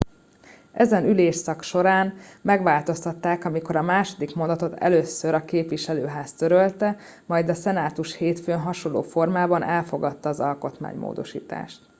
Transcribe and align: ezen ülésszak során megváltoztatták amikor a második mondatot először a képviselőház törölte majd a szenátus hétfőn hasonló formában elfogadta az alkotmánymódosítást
ezen 0.71 1.05
ülésszak 1.05 1.63
során 1.63 2.13
megváltoztatták 2.41 3.45
amikor 3.45 3.75
a 3.75 3.81
második 3.81 4.35
mondatot 4.35 4.73
először 4.73 5.33
a 5.33 5.45
képviselőház 5.45 6.33
törölte 6.33 6.95
majd 7.25 7.49
a 7.49 7.53
szenátus 7.53 8.15
hétfőn 8.15 8.59
hasonló 8.59 9.01
formában 9.01 9.63
elfogadta 9.63 10.29
az 10.29 10.39
alkotmánymódosítást 10.39 11.81